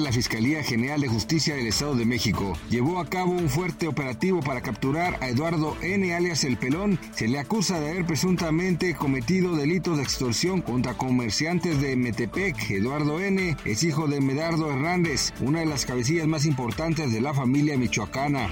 La 0.00 0.12
Fiscalía 0.12 0.62
General 0.62 1.00
de 1.00 1.08
Justicia 1.08 1.54
del 1.54 1.66
Estado 1.66 1.94
de 1.94 2.06
México 2.06 2.56
llevó 2.70 2.98
a 2.98 3.06
cabo 3.06 3.32
un 3.32 3.50
fuerte 3.50 3.86
operativo 3.86 4.40
para 4.40 4.62
capturar 4.62 5.18
a 5.20 5.28
Eduardo 5.28 5.76
N. 5.82 6.14
alias 6.14 6.44
El 6.44 6.56
Pelón. 6.56 6.98
Se 7.14 7.28
le 7.28 7.38
acusa 7.38 7.78
de 7.78 7.90
haber 7.90 8.06
presuntamente 8.06 8.94
cometido 8.94 9.54
delitos 9.54 9.98
de 9.98 10.02
extorsión 10.02 10.62
contra 10.62 10.94
comerciantes 10.94 11.80
de 11.80 11.96
Metepec. 11.96 12.70
Eduardo 12.70 13.20
N. 13.20 13.56
es 13.64 13.82
hijo 13.82 14.08
de 14.08 14.20
Medardo 14.20 14.70
Hernández, 14.70 15.32
una 15.40 15.60
de 15.60 15.66
las 15.66 15.84
cabecillas 15.84 16.26
más 16.26 16.46
importantes 16.46 17.12
de 17.12 17.20
la 17.20 17.34
familia 17.34 17.76
michoacana. 17.76 18.48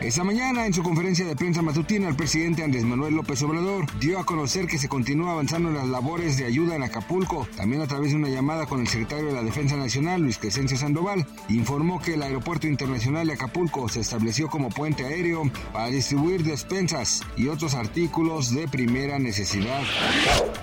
Esta 0.00 0.24
mañana, 0.24 0.66
en 0.66 0.74
su 0.74 0.82
conferencia 0.82 1.24
de 1.24 1.36
prensa 1.36 1.62
matutina, 1.62 2.08
el 2.08 2.16
presidente 2.16 2.64
Andrés 2.64 2.84
Manuel 2.84 3.14
López 3.14 3.40
Obrador 3.42 3.86
dio 4.00 4.18
a 4.18 4.26
conocer 4.26 4.66
que 4.66 4.78
se 4.78 4.88
continúa 4.88 5.32
avanzando 5.32 5.68
en 5.68 5.76
las 5.76 5.88
labores 5.88 6.36
de 6.36 6.46
ayuda 6.46 6.74
en 6.74 6.82
Acapulco, 6.82 7.46
también 7.56 7.82
a 7.82 7.86
través 7.86 8.10
de 8.10 8.16
una 8.16 8.28
llamada 8.28 8.66
con 8.66 8.80
el 8.80 8.88
secretario 8.88 9.26
de 9.26 9.34
la 9.34 9.42
Defensa 9.42 9.76
Nacional, 9.76 10.31
Luis 10.32 10.38
Crescencio 10.38 10.78
Sandoval, 10.78 11.26
informó 11.50 12.00
que 12.00 12.14
el 12.14 12.22
Aeropuerto 12.22 12.66
Internacional 12.66 13.26
de 13.26 13.34
Acapulco 13.34 13.86
se 13.90 14.00
estableció 14.00 14.48
como 14.48 14.70
puente 14.70 15.04
aéreo 15.04 15.42
para 15.74 15.88
distribuir 15.88 16.42
despensas 16.42 17.20
y 17.36 17.48
otros 17.48 17.74
artículos 17.74 18.54
de 18.54 18.66
primera 18.66 19.18
necesidad. 19.18 19.82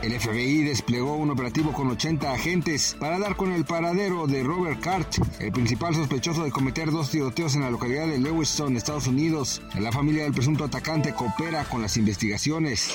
El 0.01 0.19
FBI 0.19 0.63
desplegó 0.63 1.17
un 1.17 1.29
operativo 1.29 1.71
con 1.71 1.87
80 1.87 2.31
agentes 2.31 2.97
para 2.99 3.19
dar 3.19 3.35
con 3.35 3.51
el 3.51 3.63
paradero 3.63 4.25
de 4.25 4.41
Robert 4.41 4.79
Cart, 4.79 5.07
el 5.39 5.51
principal 5.51 5.93
sospechoso 5.93 6.43
de 6.43 6.49
cometer 6.49 6.89
dos 6.89 7.11
tiroteos 7.11 7.53
en 7.53 7.61
la 7.61 7.69
localidad 7.69 8.07
de 8.07 8.17
Lewiston, 8.17 8.75
Estados 8.75 9.05
Unidos. 9.05 9.61
La 9.77 9.91
familia 9.91 10.23
del 10.23 10.33
presunto 10.33 10.63
atacante 10.63 11.13
coopera 11.13 11.65
con 11.65 11.83
las 11.83 11.95
investigaciones. 11.95 12.91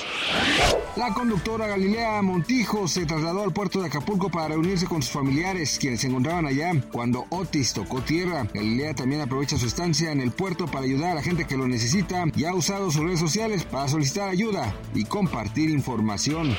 La 0.96 1.14
conductora 1.14 1.68
Galilea 1.68 2.20
Montijo 2.22 2.88
se 2.88 3.06
trasladó 3.06 3.44
al 3.44 3.52
puerto 3.52 3.80
de 3.80 3.86
Acapulco 3.86 4.28
para 4.28 4.48
reunirse 4.48 4.86
con 4.86 5.02
sus 5.02 5.12
familiares, 5.12 5.78
quienes 5.78 6.00
se 6.00 6.08
encontraban 6.08 6.46
cuando 6.92 7.26
Otis 7.30 7.72
tocó 7.72 8.00
tierra. 8.00 8.46
Galilea 8.52 8.94
también 8.94 9.20
aprovecha 9.20 9.58
su 9.58 9.66
estancia 9.66 10.12
en 10.12 10.20
el 10.20 10.30
puerto 10.30 10.66
para 10.66 10.84
ayudar 10.84 11.12
a 11.12 11.14
la 11.16 11.22
gente 11.22 11.46
que 11.46 11.56
lo 11.56 11.68
necesita 11.68 12.24
y 12.34 12.44
ha 12.44 12.54
usado 12.54 12.90
sus 12.90 13.02
redes 13.02 13.20
sociales 13.20 13.64
para 13.64 13.88
solicitar 13.88 14.28
ayuda 14.28 14.74
y 14.94 15.04
compartir 15.04 15.70
información. 15.70 16.56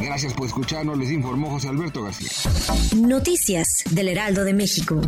Gracias 0.00 0.34
por 0.34 0.46
escucharnos, 0.46 0.98
les 0.98 1.10
informó 1.10 1.50
José 1.50 1.68
Alberto 1.68 2.02
García. 2.02 2.30
Noticias 2.96 3.84
del 3.90 4.08
Heraldo 4.08 4.44
de 4.44 4.54
México. 4.54 5.00